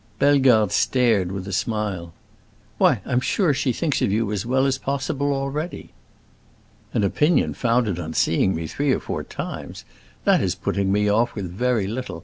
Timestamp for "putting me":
10.55-11.07